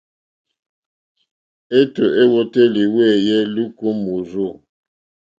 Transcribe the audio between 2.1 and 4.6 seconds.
èwòtélì wéèyé lùúkà ó mòrzô.